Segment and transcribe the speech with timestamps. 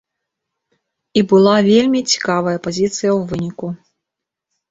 [1.19, 3.67] І была вельмі цікавая пазіцыя ў выніку.